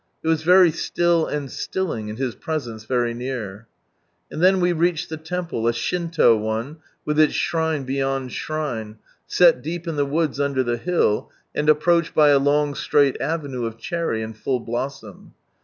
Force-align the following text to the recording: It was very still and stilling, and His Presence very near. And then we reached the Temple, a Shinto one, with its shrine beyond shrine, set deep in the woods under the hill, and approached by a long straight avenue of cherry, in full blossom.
It 0.23 0.27
was 0.27 0.41
very 0.41 0.71
still 0.71 1.27
and 1.27 1.51
stilling, 1.51 2.09
and 2.09 2.17
His 2.17 2.33
Presence 2.33 2.85
very 2.85 3.13
near. 3.13 3.67
And 4.31 4.41
then 4.41 4.59
we 4.59 4.73
reached 4.73 5.09
the 5.09 5.17
Temple, 5.17 5.67
a 5.67 5.73
Shinto 5.73 6.35
one, 6.35 6.77
with 7.05 7.19
its 7.19 7.35
shrine 7.35 7.83
beyond 7.83 8.31
shrine, 8.31 8.97
set 9.27 9.61
deep 9.61 9.87
in 9.87 9.97
the 9.97 10.03
woods 10.07 10.39
under 10.39 10.63
the 10.63 10.77
hill, 10.77 11.29
and 11.53 11.69
approached 11.69 12.15
by 12.15 12.29
a 12.29 12.39
long 12.39 12.73
straight 12.73 13.21
avenue 13.21 13.65
of 13.67 13.77
cherry, 13.77 14.23
in 14.23 14.33
full 14.33 14.59
blossom. 14.59 15.35